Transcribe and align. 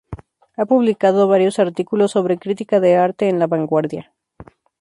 Ha 0.57 0.65
publicado 0.65 1.27
varios 1.27 1.59
artículos 1.59 2.09
sobre 2.09 2.39
crítica 2.39 2.79
de 2.79 2.95
arte 2.95 3.29
en 3.29 3.37
La 3.37 3.45
Vanguardia. 3.45 4.15